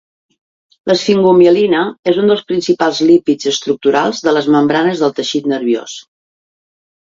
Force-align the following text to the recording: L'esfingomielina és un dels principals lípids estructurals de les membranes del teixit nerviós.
L'esfingomielina 0.91 1.81
és 2.11 2.17
un 2.21 2.31
dels 2.33 2.41
principals 2.51 3.01
lípids 3.09 3.51
estructurals 3.53 4.23
de 4.29 4.35
les 4.39 4.49
membranes 4.57 5.05
del 5.05 5.15
teixit 5.21 5.53
nerviós. 5.55 6.01